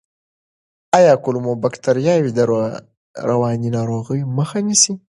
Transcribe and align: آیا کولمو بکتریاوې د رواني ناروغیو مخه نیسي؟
آیا 0.97 1.13
کولمو 1.23 1.53
بکتریاوې 1.63 2.31
د 2.33 2.39
رواني 3.29 3.69
ناروغیو 3.77 4.31
مخه 4.37 4.59
نیسي؟ 4.67 4.93